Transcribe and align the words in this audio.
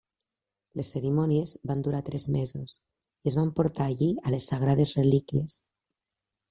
Les 0.79 0.87
cerimònies 0.95 1.51
van 1.71 1.83
durar 1.87 1.99
tres 2.09 2.25
mesos 2.37 2.75
i 2.79 3.31
es 3.33 3.39
van 3.43 3.53
portar 3.61 3.89
allí 3.89 4.11
a 4.31 4.37
les 4.37 4.51
sagrades 4.55 4.99
relíquies. 5.03 5.63